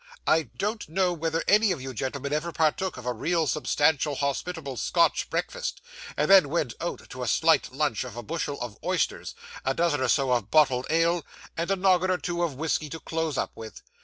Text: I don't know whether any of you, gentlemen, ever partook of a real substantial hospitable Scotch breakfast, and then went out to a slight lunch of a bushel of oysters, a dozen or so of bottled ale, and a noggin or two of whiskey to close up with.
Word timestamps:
I 0.25 0.49
don't 0.57 0.89
know 0.89 1.13
whether 1.13 1.43
any 1.47 1.71
of 1.71 1.79
you, 1.79 1.93
gentlemen, 1.93 2.33
ever 2.33 2.51
partook 2.51 2.97
of 2.97 3.05
a 3.05 3.13
real 3.13 3.45
substantial 3.45 4.15
hospitable 4.15 4.75
Scotch 4.77 5.29
breakfast, 5.29 5.79
and 6.17 6.27
then 6.31 6.49
went 6.49 6.73
out 6.81 7.07
to 7.11 7.21
a 7.21 7.27
slight 7.27 7.71
lunch 7.71 8.03
of 8.03 8.17
a 8.17 8.23
bushel 8.23 8.59
of 8.61 8.79
oysters, 8.83 9.35
a 9.63 9.75
dozen 9.75 10.01
or 10.01 10.07
so 10.07 10.31
of 10.31 10.49
bottled 10.49 10.87
ale, 10.89 11.23
and 11.55 11.69
a 11.69 11.75
noggin 11.75 12.09
or 12.09 12.17
two 12.17 12.41
of 12.41 12.55
whiskey 12.55 12.89
to 12.89 12.99
close 12.99 13.37
up 13.37 13.51
with. 13.53 13.83